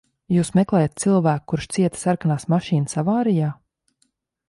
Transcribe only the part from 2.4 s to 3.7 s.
mašīnas avārijā?